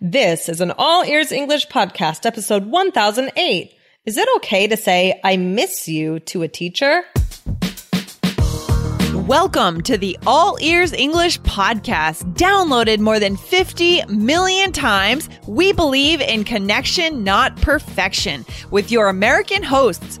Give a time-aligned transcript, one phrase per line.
[0.00, 3.74] This is an All Ears English podcast, episode 1008.
[4.06, 7.02] Is it okay to say, I miss you to a teacher?
[9.26, 15.28] Welcome to the All Ears English podcast, downloaded more than 50 million times.
[15.48, 20.20] We believe in connection, not perfection, with your American hosts,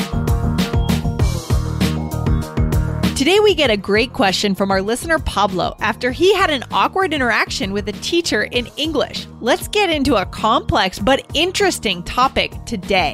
[3.21, 7.13] Today, we get a great question from our listener Pablo after he had an awkward
[7.13, 9.27] interaction with a teacher in English.
[9.41, 13.13] Let's get into a complex but interesting topic today.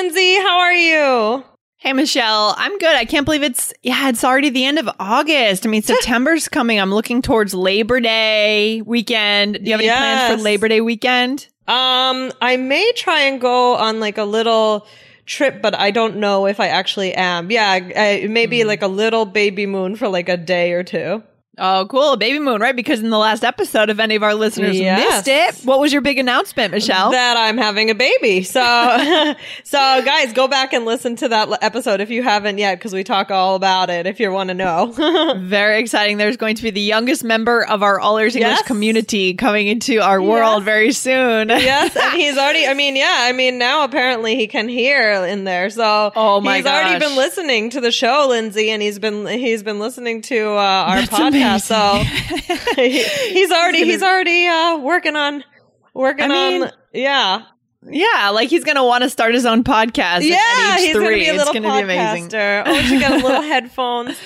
[0.00, 1.44] Lindsay, how are you?
[1.78, 2.94] Hey, Michelle, I'm good.
[2.94, 5.66] I can't believe it's, yeah, it's already the end of August.
[5.66, 6.78] I mean, September's coming.
[6.78, 9.54] I'm looking towards Labor Day weekend.
[9.54, 11.48] Do you have any plans for Labor Day weekend?
[11.66, 14.86] Um, I may try and go on like a little
[15.26, 17.50] trip, but I don't know if I actually am.
[17.50, 17.80] Yeah,
[18.28, 21.24] maybe like a little baby moon for like a day or two.
[21.58, 22.16] Oh, cool.
[22.16, 22.74] Baby Moon, right?
[22.76, 25.26] Because in the last episode, if any of our listeners Yes.
[25.26, 27.10] missed it, what was your big announcement, Michelle?
[27.10, 28.42] That I'm having a baby.
[28.42, 28.60] So,
[29.64, 33.04] so guys, go back and listen to that episode if you haven't yet, because we
[33.04, 34.92] talk all about it if you want to know.
[35.38, 36.16] very exciting.
[36.16, 38.62] There's going to be the youngest member of our All Ears English Yes.
[38.66, 40.64] community coming into our world Yes.
[40.64, 41.48] very soon.
[41.48, 42.66] yes, and he's already.
[42.66, 43.16] I mean, yeah.
[43.22, 45.70] I mean, now apparently he can hear in there.
[45.70, 49.62] So, Oh my he's already been listening to the show, Lindsay, and he's been he's
[49.62, 51.47] been listening to uh, our That's podcast.
[51.56, 52.02] So
[52.76, 55.42] he's already he's already uh, working on
[55.94, 57.42] working I mean, on yeah
[57.82, 60.20] Yeah, like he's going to want to start his own podcast.
[60.22, 60.76] yeah.
[60.76, 61.04] He's three.
[61.04, 62.28] gonna be a little it's going to be amazing.
[62.28, 62.62] podcaster.
[62.66, 64.18] Oh, she got a little headphones.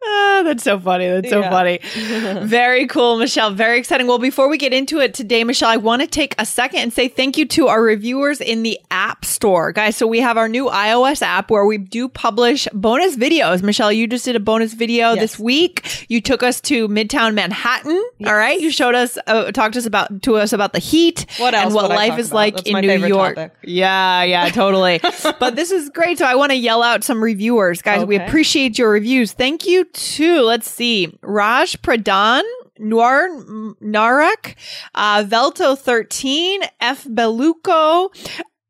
[0.00, 1.08] Ah, that's so funny.
[1.08, 1.50] That's so Yeah.
[1.50, 1.80] funny.
[2.46, 3.50] Very cool, Michelle.
[3.50, 4.06] Very exciting.
[4.06, 6.92] Well, before we get into it today, Michelle, I want to take a second and
[6.92, 9.96] say thank you to our reviewers in the App Store, guys.
[9.96, 13.62] So we have our new iOS app where we do publish bonus videos.
[13.62, 15.20] Michelle, you just did a bonus video Yes.
[15.20, 16.06] this week.
[16.08, 18.00] You took us to Midtown Manhattan.
[18.24, 21.26] All right, you showed us, uh, talked to us about to us about the heat
[21.38, 22.36] What else and what life is about?
[22.36, 23.34] like That's in New York.
[23.34, 23.52] topic.
[23.64, 25.00] Yeah, yeah, totally.
[25.40, 26.18] but this is great.
[26.18, 28.04] So I want to yell out some reviewers, guys.
[28.04, 29.32] We appreciate your reviews.
[29.32, 32.42] Thank you to, let's see, Raj Pradhan,
[32.78, 33.28] Noir
[33.82, 34.54] Narek,
[34.94, 37.04] uh, Velto 13, F.
[37.04, 38.10] Beluco,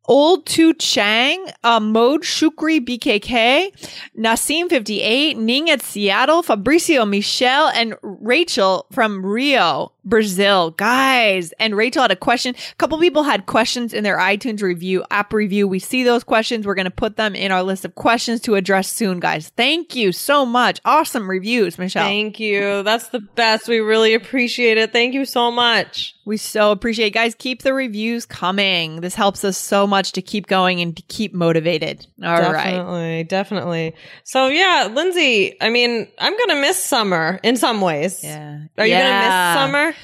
[0.09, 3.71] Old Tu Chang, uh, Mode Shukri BKK,
[4.17, 10.71] Nasim 58, Ning at Seattle, Fabricio Michel, and Rachel from Rio, Brazil.
[10.73, 12.55] Guys, and Rachel had a question.
[12.57, 15.69] A couple people had questions in their iTunes review, app review.
[15.69, 16.67] We see those questions.
[16.67, 19.51] We're going to put them in our list of questions to address soon, guys.
[19.57, 20.81] Thank you so much.
[20.85, 22.05] Awesome reviews, Michelle.
[22.05, 22.83] Thank you.
[22.83, 23.69] That's the best.
[23.69, 24.93] We really appreciate it.
[24.93, 26.15] Thank you so much.
[26.25, 27.11] We so appreciate it.
[27.15, 27.35] guys.
[27.35, 29.01] Keep the reviews coming.
[29.01, 32.07] This helps us so much to keep going and to keep motivated.
[32.23, 32.65] All right.
[32.65, 33.95] definitely, definitely.
[34.25, 38.23] So yeah, Lindsay, I mean, I'm gonna miss summer in some ways.
[38.23, 38.61] Yeah.
[38.77, 39.95] Are you gonna miss summer?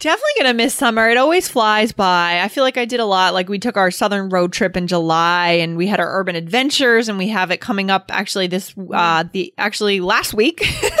[0.00, 1.08] Definitely gonna miss summer.
[1.08, 2.40] It always flies by.
[2.40, 3.34] I feel like I did a lot.
[3.34, 7.08] Like we took our southern road trip in July and we had our urban adventures
[7.08, 10.60] and we have it coming up actually this uh the actually last week.
[10.82, 10.92] when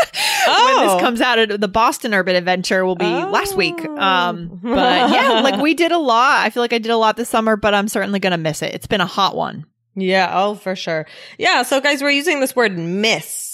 [0.50, 0.94] Oh.
[0.94, 3.76] this comes out the Boston urban adventure will be last week.
[3.78, 3.96] Oh.
[3.98, 6.44] Um but yeah, like we did a lot.
[6.44, 8.74] I feel like I did a lot this summer, but I'm certainly gonna miss it.
[8.74, 9.64] It's been a hot one.
[9.94, 11.06] Yeah, oh for sure.
[11.38, 13.47] Yeah, so guys, we're using this word miss.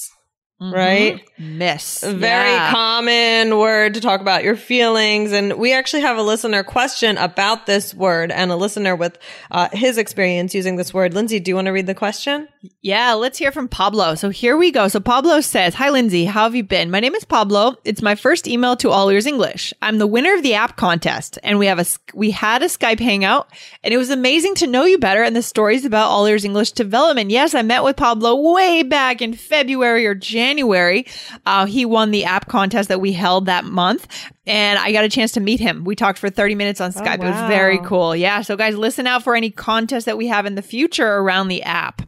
[0.60, 1.20] Right?
[1.36, 2.02] Miss.
[2.04, 2.70] A very Yeah.
[2.70, 5.32] common word to talk about your feelings.
[5.32, 9.18] And we actually have a listener question about this word and a listener with
[9.50, 11.12] uh, his experience using this word.
[11.12, 12.48] Lindsay, do you want to read the question?
[12.80, 14.14] Yeah, let's hear from Pablo.
[14.14, 14.88] So here we go.
[14.88, 16.24] So Pablo says, Hi, Lindsay.
[16.24, 16.90] How have you been?
[16.90, 17.74] My name is Pablo.
[17.84, 19.74] It's my first email to All Ears English.
[19.82, 21.84] I'm the winner of the app contest and we have a,
[22.14, 23.50] we had a Skype hangout
[23.82, 26.72] and it was amazing to know you better and the stories about All Ears English
[26.72, 27.30] development.
[27.30, 31.06] Yes, I met with Pablo way back in February or January January,
[31.46, 34.06] uh, he won the app contest that we held that month.
[34.46, 35.84] And I got a chance to meet him.
[35.84, 37.14] We talked for 30 minutes on Skype.
[37.14, 38.14] It was very cool.
[38.14, 38.42] Yeah.
[38.42, 41.62] So guys, listen out for any contests that we have in the future around the
[41.62, 42.02] app.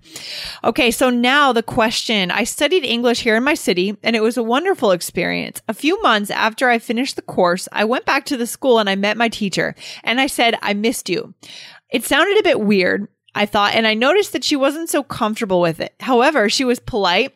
[0.62, 0.90] Okay.
[0.90, 4.42] So now the question I studied English here in my city and it was a
[4.42, 5.62] wonderful experience.
[5.66, 8.90] A few months after I finished the course, I went back to the school and
[8.90, 9.74] I met my teacher
[10.04, 11.32] and I said, I missed you.
[11.90, 15.60] It sounded a bit weird, I thought, and I noticed that she wasn't so comfortable
[15.62, 15.94] with it.
[16.00, 17.35] However, she was polite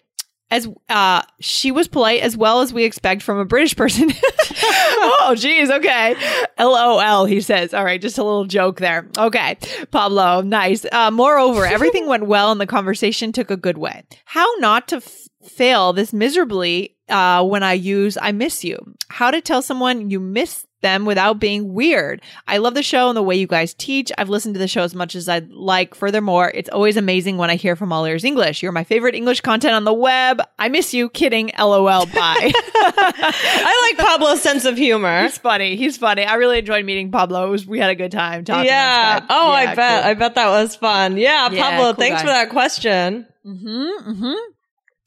[0.50, 4.10] as uh she was polite as well as we expect from a British person.
[4.62, 6.16] oh geez, okay.
[6.58, 7.72] LOL, he says.
[7.72, 9.08] All right, just a little joke there.
[9.16, 9.56] Okay.
[9.90, 10.84] Pablo, nice.
[10.90, 14.02] Uh moreover, everything went well and the conversation took a good way.
[14.24, 18.78] How not to f- fail this miserably uh when I use I miss you.
[19.08, 22.22] How to tell someone you miss them without being weird.
[22.48, 24.10] I love the show and the way you guys teach.
[24.18, 25.94] I've listened to the show as much as I'd like.
[25.94, 28.62] Furthermore, it's always amazing when I hear from All Ears English.
[28.62, 30.40] You're my favorite English content on the web.
[30.58, 31.08] I miss you.
[31.10, 31.50] Kidding.
[31.58, 32.06] LOL.
[32.06, 32.52] Bye.
[32.54, 35.22] I like Pablo's sense of humor.
[35.22, 35.76] He's funny.
[35.76, 36.24] He's funny.
[36.24, 37.50] I really enjoyed meeting Pablo.
[37.50, 38.66] Was, we had a good time talking.
[38.66, 39.24] Yeah.
[39.28, 40.02] Oh, Yeah, I bet.
[40.02, 40.10] cool.
[40.10, 41.16] I bet that was fun.
[41.16, 42.26] Yeah, Yeah, Pablo, cool thanks guy.
[42.26, 43.26] for that question.
[43.46, 44.34] Mm-hmm, mm-hmm.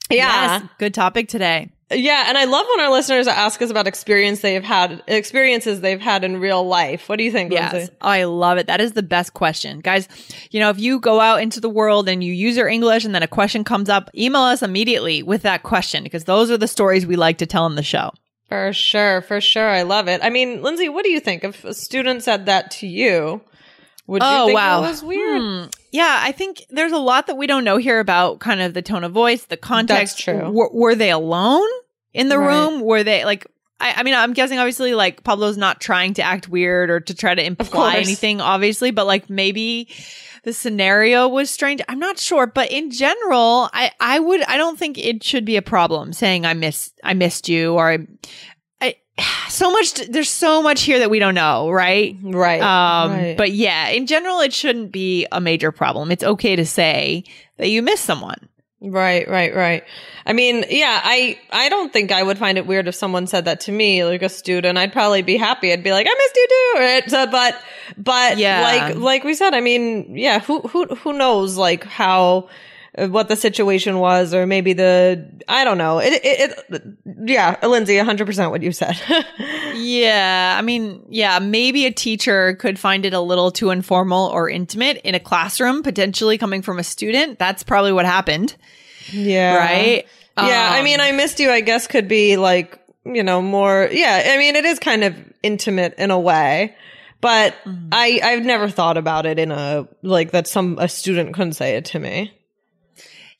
[0.09, 0.59] Yeah.
[0.59, 1.69] Yes, good topic today.
[1.95, 6.01] Yeah, and I love when our listeners ask us about experience they've had experiences they've
[6.01, 7.07] had in real life.
[7.09, 7.73] What do you think, Yes.
[7.73, 7.93] Lindsay?
[8.01, 8.67] Oh, I love it.
[8.67, 9.79] That is the best question.
[9.79, 10.07] Guys,
[10.51, 13.13] you know, if you go out into the world and you use your English and
[13.13, 16.67] then a question comes up, email us immediately with that question because those are the
[16.67, 18.11] stories we like to tell in the show.
[18.49, 19.67] For sure, for sure.
[19.69, 20.21] I love it.
[20.23, 21.43] I mean, Lindsay, what do you think?
[21.43, 23.41] If a student said that to you,
[24.05, 24.83] would you Oh, think wow.
[24.83, 25.41] it was weird?
[25.41, 25.63] Hmm.
[25.91, 28.81] Yeah, I think there's a lot that we don't know here about kind of the
[28.81, 30.17] tone of voice, the context.
[30.17, 30.39] That's true.
[30.39, 31.67] W- were they alone
[32.13, 32.47] in the Right.
[32.47, 32.81] room?
[32.81, 33.47] Were they like,
[33.79, 37.13] I, I mean, I'm guessing obviously like Pablo's not trying to act weird or to
[37.13, 39.89] try to imply anything, obviously, but like maybe
[40.43, 41.81] the scenario was strange.
[41.89, 45.55] I'm not sure, but in general, I, I would, I don't think it should be
[45.57, 47.97] a problem saying I miss, I missed you or
[48.81, 48.95] I,
[49.49, 52.15] so much, there's so much here that we don't know, right?
[52.21, 52.61] Right.
[52.61, 53.37] Um, right.
[53.37, 56.11] but yeah, in general, it shouldn't be a major problem.
[56.11, 57.23] It's okay to say
[57.57, 58.49] that you miss someone.
[58.85, 59.83] Right, right, right.
[60.25, 63.45] I mean, yeah, I I don't think I would find it weird if someone said
[63.45, 64.77] that to me, like a student.
[64.77, 65.71] I'd probably be happy.
[65.71, 66.79] I'd be like, I missed you too.
[66.79, 67.09] Right?
[67.09, 67.55] So, but
[67.97, 68.61] but Yeah.
[68.61, 72.49] like like we said, I mean, yeah, who who who knows like how
[72.97, 75.99] what the situation was or maybe the I don't know.
[75.99, 76.83] It it, it
[77.25, 78.99] yeah, Lindsay, 100% what you said.
[79.75, 84.47] Yeah, I mean, yeah, maybe a teacher could find it a little too informal or
[84.47, 87.39] intimate in a classroom, potentially coming from a student.
[87.39, 88.55] That's probably what happened,
[89.11, 89.55] yeah.
[89.57, 90.07] right?
[90.37, 93.89] Yeah, I Um, mean, I missed you, I guess could be like, you know, more,
[93.91, 96.75] yeah, I mean, it is kind of intimate in a way,
[97.19, 97.89] but Mm-hmm.
[97.91, 101.75] I, I've never thought about it in a, like that some, a student couldn't say
[101.77, 102.31] it to me.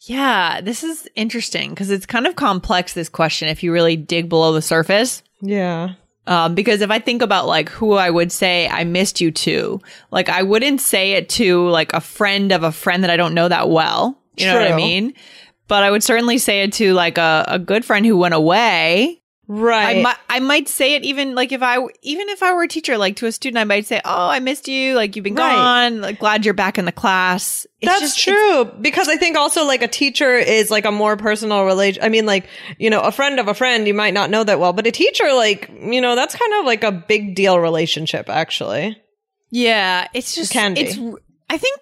[0.05, 2.94] Yeah, this is interesting because it's kind of complex.
[2.94, 5.23] This question, if you really dig below the surface.
[5.41, 5.94] Yeah.
[6.27, 9.81] Um, because if I think about like who I would say I missed you to,
[10.11, 13.33] like I wouldn't say it to like a friend of a friend that I don't
[13.33, 14.17] know that well.
[14.38, 15.13] You know what I mean?
[15.67, 19.21] But I would certainly say it to like a, a good friend who went away.
[19.55, 19.97] Right.
[19.97, 22.67] I might I might say it even like if I even if I were a
[22.67, 24.95] teacher, like to a student, I might say, "Oh, I missed you.
[24.95, 25.53] Like you've been Right.
[25.55, 26.01] gone.
[26.01, 29.65] Like glad you're back in the class." It's That's just- true because I think also
[29.65, 32.01] like a teacher is like a more personal relation.
[32.01, 32.47] I mean, like
[32.79, 34.91] you know, a friend of a friend you might not know that well, but a
[34.91, 38.97] teacher, like you know, that's kind of like a big deal relationship, actually.
[39.51, 40.81] Yeah, it's just can be.
[40.81, 40.97] it's
[41.49, 41.79] I think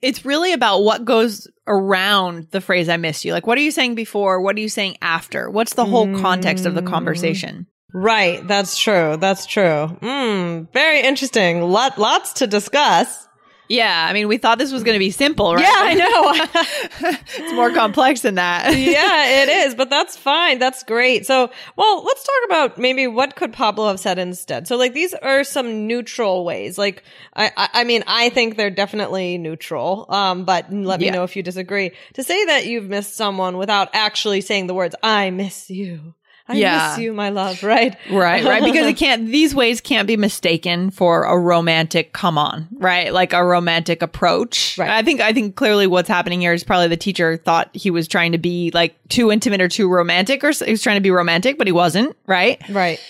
[0.00, 3.32] it's really about what goes around the phrase I miss you.
[3.32, 4.40] Like what are you saying before?
[4.42, 5.48] What are you saying after?
[5.48, 7.66] What's the whole context of the conversation?
[7.92, 8.46] Right.
[8.46, 9.16] That's true.
[9.16, 9.96] That's true.
[10.02, 11.62] Mm, very interesting.
[11.62, 13.26] Lot, lots to discuss.
[13.70, 15.62] Yeah, I mean, we thought this was going to be simple, right?
[15.62, 17.12] Yeah, I know.
[17.38, 18.76] it's more complex than that.
[18.76, 20.58] yeah, it is, but that's fine.
[20.58, 21.24] That's great.
[21.24, 24.66] So, well, let's talk about maybe what could Pablo have said instead.
[24.66, 26.78] So, like, these are some neutral ways.
[26.78, 30.04] Like, I, I, I mean, I think they're definitely neutral.
[30.08, 31.12] Um, but let me Yeah.
[31.12, 31.92] know if you disagree.
[32.14, 36.14] To say that you've missed someone without actually saying the words, I miss you.
[36.50, 36.88] I Yeah.
[36.90, 37.96] miss you, my love, right?
[38.10, 38.62] Right, right.
[38.62, 43.12] Because it can't, these ways can't be mistaken for a romantic come on, right?
[43.12, 44.76] Like a romantic approach.
[44.76, 44.90] Right.
[44.90, 48.08] I think, I think clearly what's happening here is probably the teacher thought he was
[48.08, 51.10] trying to be like too intimate or too romantic or he was trying to be
[51.10, 52.60] romantic, but he wasn't, right?
[52.68, 53.00] Right.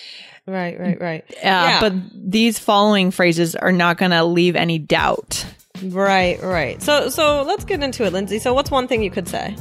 [0.47, 1.25] Right, right, right.
[1.31, 1.81] Uh, Yeah.
[1.81, 5.47] But these following phrases are not going to leave any doubt.
[5.83, 6.83] Right, right.
[6.83, 8.39] So so let's get into it, Lindsay.
[8.39, 9.55] So what's one thing you could say?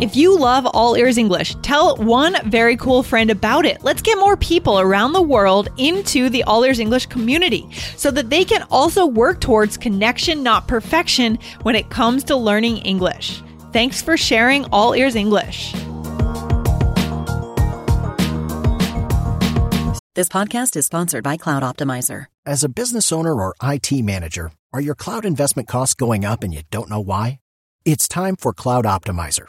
[0.00, 3.82] If you love All Ears English, tell one very cool friend about it.
[3.82, 8.30] Let's get more people around the world into the All Ears English community so that
[8.30, 13.42] they can also work towards connection, not perfection, when it comes to learning English.
[13.72, 15.72] Thanks for sharing All Ears English.
[20.14, 22.26] This podcast is sponsored by Cloud Optimizer.
[22.46, 26.54] As a business owner or IT manager, are your cloud investment costs going up and
[26.54, 27.40] you don't know why?
[27.84, 29.48] It's time for Cloud Optimizer.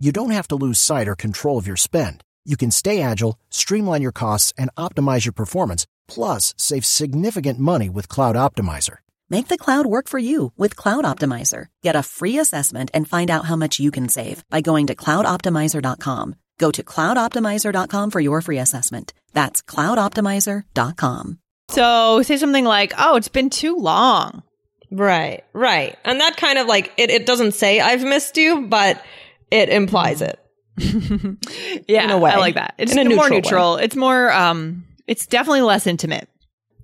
[0.00, 2.24] you don't have to lose sight or control of your spend.
[2.44, 7.88] You can stay agile, streamline your costs, and optimize your performance, plus save significant money
[7.88, 8.96] with Cloud Optimizer.
[9.30, 11.66] Make the cloud work for you with Cloud Optimizer.
[11.82, 14.94] Get a free assessment and find out how much you can save by going to
[14.94, 16.34] cloudoptimizer.com.
[16.58, 19.12] Go to cloudoptimizer.com for your free assessment.
[19.32, 21.38] That's cloudoptimizer.com.
[21.70, 24.42] So say something like, oh, it's been too long.
[24.90, 25.96] Right, right.
[26.04, 29.02] And that kind of like, it, it doesn't say I've missed you, but
[29.54, 30.38] it implies it.
[31.88, 32.30] yeah, In a way.
[32.32, 32.74] I like that.
[32.78, 33.36] It's In a more neutral way.
[33.36, 33.76] neutral.
[33.76, 36.28] It's more, um, it's definitely less intimate.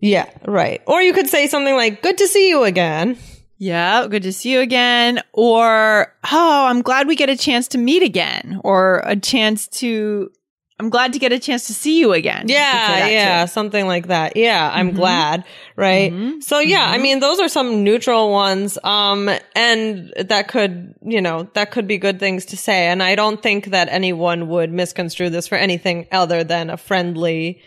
[0.00, 0.80] Yeah, right.
[0.86, 3.18] Or you could say something like, good to see you again.
[3.58, 5.20] Yeah, good to see you again.
[5.32, 8.60] Or, oh, I'm glad we get a chance to meet again.
[8.64, 10.30] Or a chance to,
[10.80, 12.48] I'm glad to get a chance to see you again.
[12.48, 13.50] You could say Yeah, yeah, too.
[13.52, 14.34] something like that.
[14.36, 15.44] Yeah, I'm glad,
[15.76, 16.10] right?
[16.42, 21.48] So yeah, I mean those are some neutral ones um and that could, you know,
[21.52, 25.28] that could be good things to say and I don't think that anyone would misconstrue
[25.28, 27.60] this for anything other than a friendly,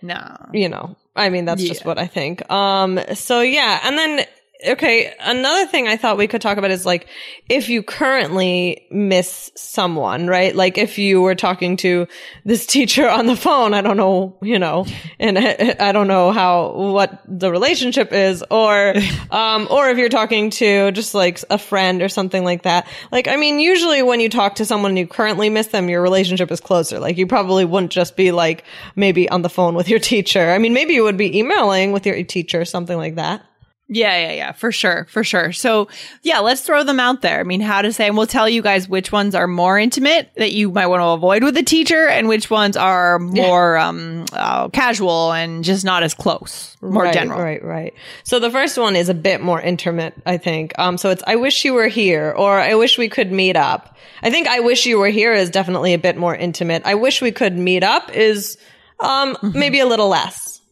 [0.00, 0.20] No.
[0.54, 0.96] you know.
[1.14, 2.50] I mean that's just what I think.
[2.50, 4.24] Um so yeah, and then
[4.66, 7.06] okay, another thing I thought we could talk about is like
[7.48, 10.54] if you currently miss someone, right?
[10.54, 12.06] Like if you were talking to
[12.44, 14.86] this teacher on the phone, I don't know, you know,
[15.18, 18.94] and I, I don't know how what the relationship is or
[19.30, 22.86] um or if you're talking to just like a friend or something like that.
[23.12, 26.50] Like I mean, usually when you talk to someone you currently miss them, your relationship
[26.50, 26.98] is closer.
[26.98, 28.64] Like you probably wouldn't just be like
[28.96, 30.50] maybe on the phone with your teacher.
[30.50, 33.44] I mean, maybe you would be emailing with your teacher or something like that.
[33.86, 35.52] Yeah, yeah, yeah, for sure, for sure.
[35.52, 35.88] So,
[36.22, 37.38] yeah, let's throw them out there.
[37.38, 40.30] I mean, how to say, and we'll tell you guys which ones are more intimate
[40.36, 44.24] that you might want to avoid with a teacher, and which ones are more um,
[44.32, 47.38] uh, casual and just not as close, more right, general.
[47.38, 47.92] Right, right.
[48.22, 50.72] So the first one is a bit more intimate, I think.
[50.78, 53.98] Um, so it's I wish you were here, or I wish we could meet up.
[54.22, 56.82] I think I wish you were here is definitely a bit more intimate.
[56.86, 58.56] I wish we could meet up is
[58.98, 59.58] um Mm-hmm.
[59.58, 60.62] maybe a little less.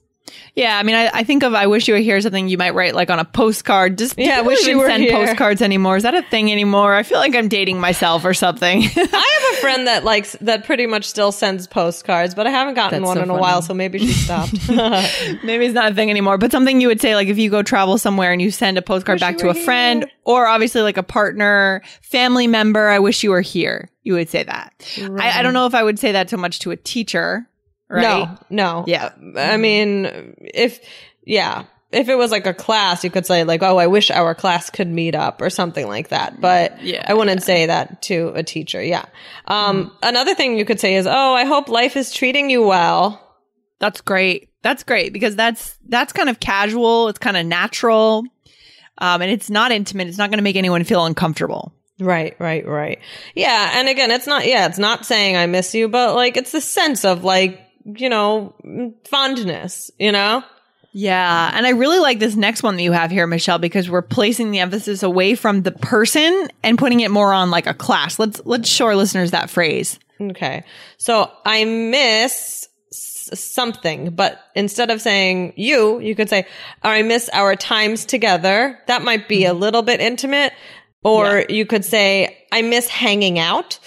[0.54, 2.74] Yeah, I mean, I, I think of "I wish you were here" something you might
[2.74, 3.96] write like on a postcard.
[3.96, 5.12] Just Yeah, people wish you were send here.
[5.12, 5.96] postcards anymore.
[5.96, 6.94] Is that a thing anymore?
[6.94, 8.82] I feel like I'm dating myself or something.
[8.96, 12.74] I have a friend that likes that pretty much still sends postcards, but I haven't
[12.74, 13.40] gotten That's one so in a funny.
[13.40, 14.52] while, so maybe she stopped.
[15.42, 17.62] Maybe it's not a thing anymore, but something you would say like if you go
[17.62, 20.12] travel somewhere and you send a postcard back to were a friend here.
[20.24, 23.90] or obviously like a partner, family member, I wish you were here.
[24.02, 24.72] You would say that.
[25.18, 27.48] I, I don't know if I would say that so much to a teacher,
[27.92, 28.02] right?
[28.02, 28.84] No, no.
[28.86, 29.10] Yeah.
[29.36, 30.80] I mean, if,
[31.24, 34.34] yeah, if it was like a class, you could say like, oh, I wish our
[34.34, 36.40] class could meet up or something like that.
[36.40, 38.82] But Yeah, I wouldn't say that to a teacher.
[38.82, 39.04] Yeah.
[39.46, 43.20] Um, another thing you could say is, oh, I hope life is treating you well.
[43.78, 44.48] That's great.
[44.62, 47.08] That's great because that's that's kind of casual.
[47.08, 48.24] It's kind of natural,
[48.98, 50.06] um, and it's not intimate.
[50.06, 51.74] It's not going to make anyone feel uncomfortable.
[51.98, 53.00] Right, right, right.
[53.34, 53.72] Yeah.
[53.74, 56.60] And again, it's not, yeah, it's not saying I miss you, but like it's the
[56.60, 58.54] sense of like, you know,
[59.04, 60.42] fondness, you know?
[60.94, 64.02] Yeah, and I really like this next one that you have here, Michelle, because we're
[64.02, 68.18] placing the emphasis away from the person and putting it more on like a class.
[68.18, 69.98] Let's let's show our listeners that phrase.
[70.20, 70.64] Okay.
[70.98, 76.46] So I miss s- something, but instead of saying you, you could say,
[76.82, 78.78] I miss our times together.
[78.86, 79.60] That might be a mm-hmm.
[79.60, 80.52] little bit intimate.
[81.04, 83.80] Or you could say, I miss hanging out.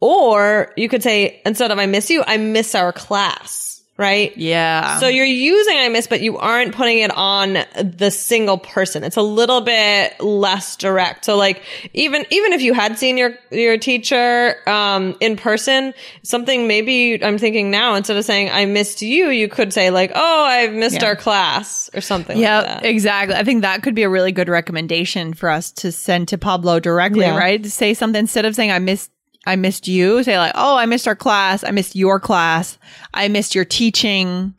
[0.00, 3.66] Or you could say, instead of I miss you, I miss our class.
[3.98, 4.34] Right?
[4.34, 4.98] Yeah.
[4.98, 9.04] So you're using I miss, but you aren't putting it on the single person.
[9.04, 11.26] It's a little bit less direct.
[11.26, 15.92] So like even even if you had seen your your teacher um in person,
[16.22, 20.12] something maybe I'm thinking now instead of saying I missed you, you could say like,
[20.14, 21.08] "Oh, I've missed Yeah.
[21.08, 22.84] our class" or something yeah, like that.
[22.86, 23.34] exactly.
[23.36, 26.80] I think that could be a really good recommendation for us to send to Pablo
[26.80, 27.36] directly, Yeah.
[27.36, 27.62] right?
[27.62, 29.10] To say something instead of saying I missed
[29.50, 31.64] I missed you, say like, "Oh, I missed our class.
[31.64, 32.78] I missed your class.
[33.12, 34.54] I missed your teaching.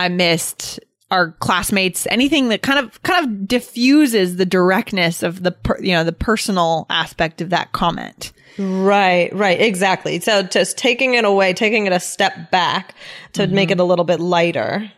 [0.00, 0.80] I missed
[1.12, 5.92] our classmates, anything that kind of kind of diffuses the directness of the per, you
[5.92, 8.32] know the personal aspect of that comment.
[8.58, 10.18] Right, right, exactly.
[10.18, 12.94] So just taking it away, taking it a step back
[13.34, 14.90] to make it a little bit lighter.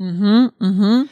[0.00, 0.64] Mm-hmm.
[0.64, 1.02] Mm-hmm.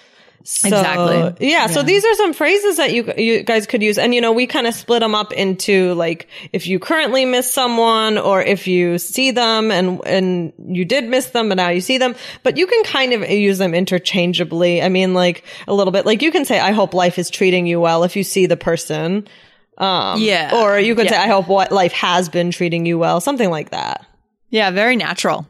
[0.46, 1.48] So, Exactly.
[1.50, 4.30] Yeah, So these are some phrases that you you guys could use, and you know
[4.30, 8.68] we kind of split them up into like if you currently miss someone, or if
[8.68, 12.14] you see them and and you did miss them, but now you see them.
[12.44, 14.82] But you can kind of use them interchangeably.
[14.82, 16.06] I mean, like a little bit.
[16.06, 18.56] Like you can say, "I hope life is treating you well" if you see the
[18.56, 19.26] person.
[19.78, 20.62] Um, Yeah.
[20.62, 23.70] Or you could say, "I hope what life has been treating you well," something like
[23.70, 24.06] that.
[24.50, 25.46] Yeah, very natural.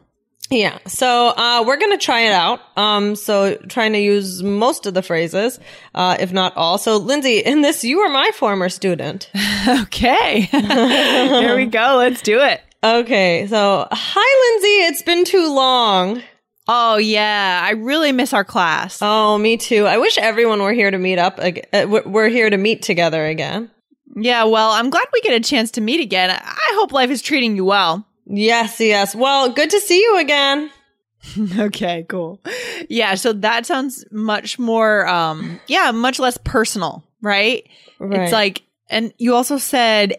[0.49, 0.77] Yeah.
[0.87, 2.61] So, uh, we're going to try it out.
[2.77, 5.59] Um, so trying to use most of the phrases,
[5.93, 6.77] uh, if not all.
[6.77, 9.29] So, Lindsay, in this, you were my former student.
[9.67, 11.95] Okay, here we go.
[11.97, 12.61] Let's do it.
[12.81, 13.47] Okay.
[13.47, 14.85] So, hi, Lindsay.
[14.93, 16.21] It's been too long.
[16.69, 18.99] Oh yeah, I really miss our class.
[19.01, 19.85] Oh, me too.
[19.85, 21.39] I wish everyone were here to meet up.
[21.39, 23.71] ag- uh, We're here to meet together again.
[24.15, 26.29] Yeah, well, I'm glad we get a chance to meet again.
[26.29, 28.05] I hope life is treating you well.
[28.29, 28.79] Yes.
[28.79, 29.15] Yes.
[29.15, 30.69] Well, good to see you again.
[31.59, 32.39] Okay, cool.
[32.89, 37.67] Yeah, so that sounds much more um yeah, much less personal, right?
[37.99, 38.21] Right.
[38.21, 40.17] It's like and you also said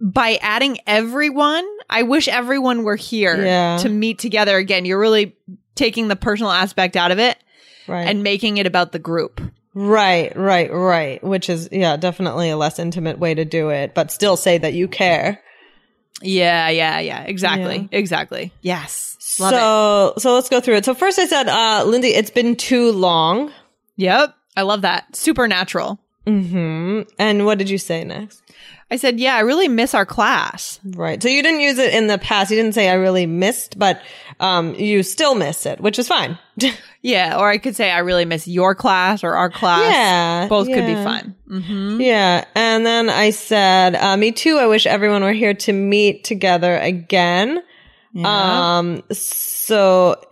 [0.00, 3.78] by adding everyone, I wish everyone were here Yeah.
[3.78, 4.84] to meet together again.
[4.84, 5.36] You're really
[5.74, 7.38] taking the personal aspect out of it
[7.86, 8.06] right.
[8.08, 9.40] and making it about the group.
[9.74, 10.36] right.
[10.36, 10.70] Right.
[10.72, 11.22] Right.
[11.24, 14.74] Which is, yeah, definitely a less intimate way to do it, but still say that
[14.74, 15.40] you care.
[16.20, 17.22] Yeah, yeah, yeah.
[17.22, 17.88] Exactly.
[17.90, 17.98] Yeah.
[17.98, 18.52] Exactly.
[18.60, 19.38] Yes.
[19.40, 19.56] Love it.
[19.56, 20.84] so, so let's go through it.
[20.84, 23.50] So first I said, uh, Lindsay, it's been too long.
[23.96, 24.34] Yep.
[24.56, 25.16] I love that.
[25.16, 25.98] Supernatural.
[26.26, 28.42] Hmm And what did you say next?
[28.90, 30.78] I said, yeah, I really miss our class.
[30.84, 31.22] Right.
[31.22, 32.50] So you didn't use it in the past.
[32.50, 34.02] You didn't say I really missed, but,
[34.38, 36.38] um, you still miss it, which is fine.
[37.04, 37.36] Yeah.
[37.40, 39.92] Or I could say, I really miss your class or our class.
[39.92, 41.02] Yeah, Both could be yeah.
[41.04, 41.34] fun.
[41.48, 42.44] hmm yeah.
[42.54, 44.56] And then I said, uh, me too.
[44.58, 47.60] I wish everyone were here to meet together again.
[48.24, 50.22] Um, so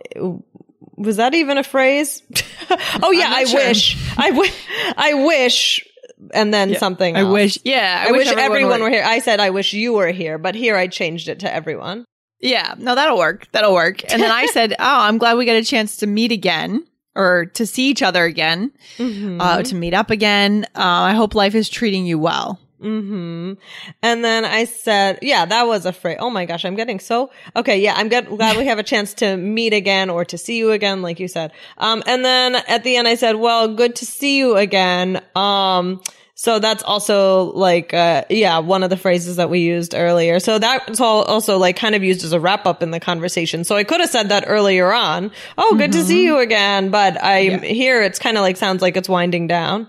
[1.01, 2.21] was that even a phrase?
[3.03, 3.59] oh yeah, I sure.
[3.59, 3.97] wish.
[4.17, 4.65] I wish.
[4.97, 5.87] I wish.
[6.33, 7.15] And then something.
[7.15, 7.33] I else.
[7.33, 9.03] wish, yeah, I, wish, everyone, were here.
[9.03, 12.05] I said I wish you were here, but here I changed it to everyone.
[12.39, 13.47] Yeah, no, that'll work.
[13.51, 14.03] That'll work.
[14.11, 16.85] And then I said, oh, I'm glad we get a chance to meet again
[17.15, 19.41] or to see each other again, Mm-hmm.
[19.41, 20.65] uh, to meet up again.
[20.75, 22.59] Uh, I hope life is treating you well.
[22.81, 23.53] Hmm
[24.01, 26.17] And then I said, yeah, that was a phrase.
[26.19, 27.79] Oh my gosh, I'm getting so okay.
[27.79, 30.71] Yeah, I'm get, glad we have a chance to meet again or to see you
[30.71, 31.51] again, like you said.
[31.77, 35.21] Um, and then at the end, I said, well, good to see you again.
[35.35, 36.01] Um,
[36.33, 40.39] so that's also like, uh, yeah, one of the phrases that we used earlier.
[40.39, 43.63] So that's all also like kind of used as a wrap up in the conversation.
[43.63, 45.31] So I could have said that earlier on.
[45.59, 46.89] Oh, good to see you again.
[46.89, 49.87] But i'm here it's kind of like sounds like it's winding down.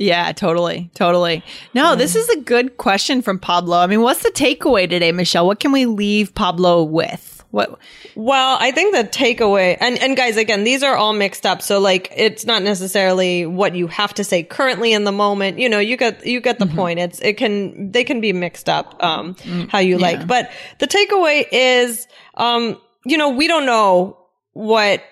[0.00, 0.90] Yeah, totally.
[0.94, 1.44] Totally.
[1.74, 3.76] No, this is a good question from Pablo.
[3.76, 5.46] I mean, what's the takeaway today, Michelle?
[5.46, 7.44] What can we leave Pablo with?
[7.50, 7.78] What?
[8.14, 11.60] Well, I think the takeaway, and, and guys, again, these are all mixed up.
[11.60, 15.58] So like, it's not necessarily what you have to say currently in the moment.
[15.58, 16.98] You know, you get, you get the point.
[16.98, 19.36] It's, it can, they can be mixed up, um,
[19.68, 20.26] how you like.
[20.26, 24.16] But the takeaway is, um, you know, we don't know
[24.54, 25.02] what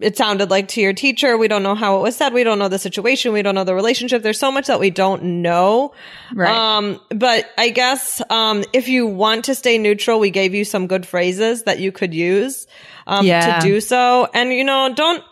[0.00, 1.38] it sounded like to your teacher.
[1.38, 2.32] We don't know how it was said.
[2.32, 3.32] We don't know the situation.
[3.32, 4.22] We don't know the relationship.
[4.22, 5.92] There's so much that we don't know.
[6.34, 6.50] Right.
[6.50, 10.88] Um, but I guess, um, if you want to stay neutral, we gave you some
[10.88, 12.66] good phrases that you could use,
[13.06, 13.60] um, Yeah.
[13.60, 14.28] to do so.
[14.34, 15.22] And, you know, don't,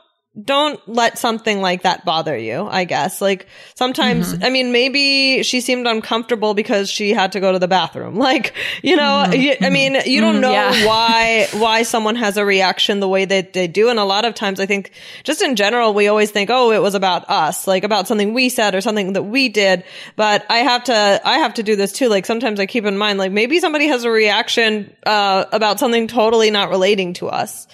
[0.40, 3.20] don't let something like that bother you, I guess.
[3.20, 4.44] Like sometimes, Mm-hmm.
[4.44, 8.16] I mean, maybe she seemed uncomfortable because she had to go to the bathroom.
[8.22, 10.80] Like, you know, I mean, you don't know Mm-hmm.
[10.82, 10.86] yeah.
[10.86, 13.90] why, why someone has a reaction the way that they do.
[13.90, 14.92] And a lot of times I think
[15.22, 18.48] just in general, we always think, oh, it was about us, like about something we
[18.48, 19.84] said or something that we did.
[20.16, 22.08] But I have to, I have to do this too.
[22.08, 26.06] Like sometimes I keep in mind, like maybe somebody has a reaction, uh, about something
[26.08, 27.66] totally not relating to us.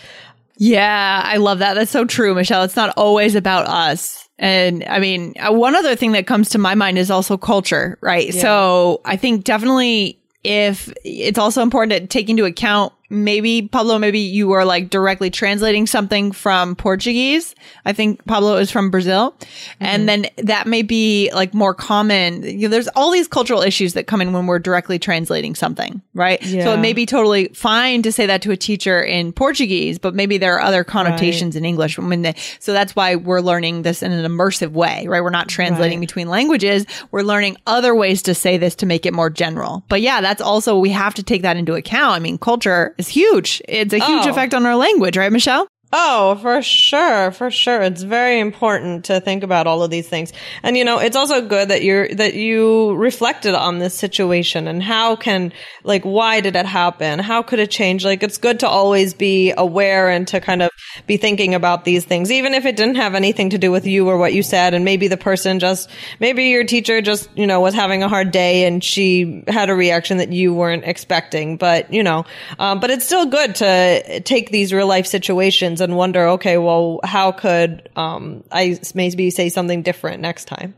[0.58, 1.74] Yeah, I love that.
[1.74, 2.64] That's so true, Michelle.
[2.64, 4.28] It's not always about us.
[4.38, 7.98] And I mean, uh, one other thing that comes to my mind is also culture,
[8.00, 8.32] right?
[8.34, 14.18] So I think definitely if it's also important to take into account maybe Pablo, maybe
[14.18, 17.54] you were like directly translating something from Portuguese.
[17.84, 19.34] I think Pablo is from Brazil.
[19.80, 20.22] And mm-hmm.
[20.36, 22.42] then that may be like more common.
[22.42, 26.02] You know, there's all these cultural issues that come in when we're directly translating something,
[26.14, 26.42] right?
[26.44, 30.14] So it may be totally fine to say that to a teacher in Portuguese, but
[30.14, 31.98] maybe there are other connotations in English.
[31.98, 35.22] When they, so that's why we're learning this in an immersive way, right?
[35.22, 36.00] We're not translating Right.
[36.00, 36.86] between languages.
[37.10, 39.84] We're learning other ways to say this to make it more general.
[39.88, 42.14] But yeah, that's also, we have to take that into account.
[42.14, 43.62] I mean, culture is huge.
[43.68, 44.30] It's a huge Oh.
[44.30, 45.68] effect on our language, right, Michelle?
[45.90, 47.80] Oh, for sure, for sure.
[47.80, 50.34] It's very important to think about all of these things.
[50.62, 54.82] And you know, it's also good that you're that you reflected on this situation and
[54.82, 55.50] how can
[55.84, 57.18] like why did it happen?
[57.18, 58.04] How could it change?
[58.04, 60.68] Like it's good to always be aware and to kind of
[61.06, 64.08] be thinking about these things even if it didn't have anything to do with you
[64.08, 65.88] or what you said and maybe the person just
[66.20, 69.74] maybe your teacher just, you know, was having a hard day and she had a
[69.74, 72.24] reaction that you weren't expecting, but you know,
[72.58, 77.00] um, but it's still good to take these real life situations and wonder, okay, well,
[77.04, 80.74] how could um, I maybe say something different next time?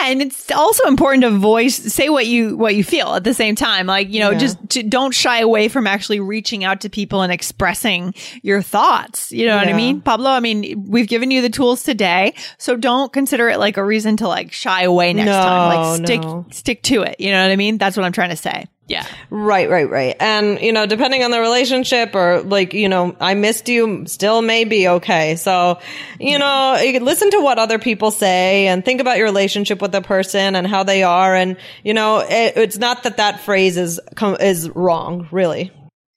[0.00, 3.34] Yeah, and it's also important to voice say what you what you feel at the
[3.34, 3.86] same time.
[3.86, 4.38] Like, you know, Yeah.
[4.38, 9.32] just to, don't shy away from actually reaching out to people and expressing your thoughts.
[9.32, 10.00] You know what I mean?
[10.00, 13.84] Pablo, I mean, we've given you the tools today, so don't consider it like a
[13.84, 15.76] reason to like shy away next No, time.
[15.76, 16.46] Like stick no.
[16.52, 17.16] stick to it.
[17.18, 17.76] You know what I mean?
[17.76, 18.66] That's what I'm trying to say.
[18.90, 19.06] Yeah.
[19.30, 20.16] Right, right, right.
[20.18, 24.42] And, you know, depending on the relationship or like, you know, I missed you still
[24.42, 25.36] may be okay.
[25.36, 25.78] So,
[26.18, 29.92] you know, you listen to what other people say and think about your relationship with
[29.92, 31.36] the person and how they are.
[31.36, 34.00] And, you know, it, it's not that that phrase is,
[34.40, 35.70] is wrong, really.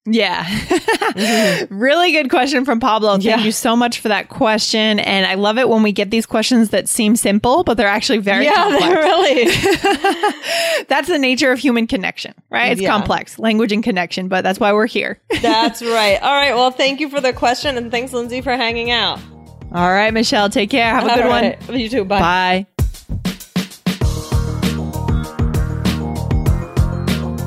[0.06, 0.44] Yeah.
[0.44, 1.76] Mm-hmm.
[1.80, 3.12] really good question from Pablo.
[3.14, 3.40] Thank Yeah.
[3.40, 5.00] you so much for that question.
[5.00, 8.18] And I love it when we get these questions that seem simple, but they're actually
[8.20, 8.86] very yeah, complex.
[8.86, 10.84] they really.
[10.90, 12.74] That's the nature of human connection, right?
[12.74, 12.90] It's Yeah.
[12.90, 15.20] complex, language and connection, but that's why we're here.
[15.42, 16.20] That's right.
[16.22, 16.54] All right.
[16.54, 19.20] Well, thank you for the question and thanks, Lindsay, for hanging out.
[19.74, 20.86] All right, Michelle, take care.
[20.94, 21.80] Have a good All one.
[21.80, 22.04] You too.
[22.06, 22.20] Bye.
[22.20, 22.68] Bye.